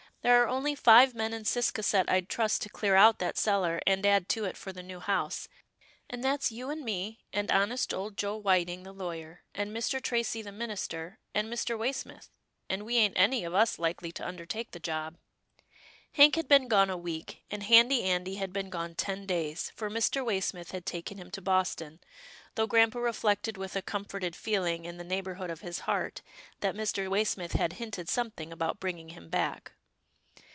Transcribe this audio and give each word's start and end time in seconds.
There 0.23 0.43
are 0.43 0.47
only 0.47 0.75
five 0.75 1.15
men 1.15 1.33
in 1.33 1.45
Cis 1.45 1.71
casset 1.71 2.07
I'd 2.07 2.29
trust 2.29 2.61
to 2.61 2.69
clear 2.69 2.93
out 2.93 3.17
that 3.17 3.39
cellar, 3.39 3.81
and 3.87 4.05
add 4.05 4.29
to 4.29 4.45
it 4.45 4.55
for 4.55 4.71
the 4.71 4.83
new 4.83 4.99
house, 4.99 5.47
and 6.07 6.23
that's 6.23 6.51
you 6.51 6.69
and 6.69 6.85
me, 6.85 7.21
and 7.33 7.51
honest 7.51 7.91
old 7.91 8.17
Joe 8.17 8.37
Whiting, 8.37 8.83
the 8.83 8.93
lawyer, 8.93 9.41
and 9.55 9.75
Mr. 9.75 9.99
Tracy, 9.99 10.43
the 10.43 10.51
minister, 10.51 11.17
and 11.33 11.51
Mr. 11.51 11.75
Waysmith, 11.75 12.29
and 12.69 12.85
we 12.85 12.97
ain't 12.97 13.17
any 13.17 13.43
of 13.43 13.55
us 13.55 13.79
likely 13.79 14.11
to 14.11 14.27
undertake 14.27 14.69
the 14.73 14.79
job." 14.79 15.17
Hank 16.11 16.35
had 16.35 16.47
been 16.47 16.67
gone 16.67 16.91
a 16.91 16.97
week, 16.97 17.43
and 17.49 17.63
Handy 17.63 18.03
Andy 18.03 18.35
had 18.35 18.53
been 18.53 18.69
gone 18.69 18.93
ten 18.93 19.25
days, 19.25 19.71
for 19.75 19.89
Mr. 19.89 20.23
Waysmith 20.23 20.69
had 20.69 20.85
taken 20.85 21.17
him 21.17 21.31
to 21.31 21.41
Boston, 21.41 21.99
though 22.53 22.67
grampa 22.67 22.99
reflected 23.01 23.57
with 23.57 23.75
a 23.75 23.81
comforted 23.81 24.35
feeling 24.35 24.85
in 24.85 24.97
the 24.97 25.03
neighbourhood 25.03 25.49
of 25.49 25.61
his 25.61 25.79
heart, 25.79 26.21
that 26.59 26.75
Mr. 26.75 27.09
Waysmith 27.09 27.53
had 27.53 27.73
hinted 27.73 28.07
something 28.07 28.53
about 28.53 28.79
bringing 28.79 29.09
him 29.09 29.27
back. 29.27 29.71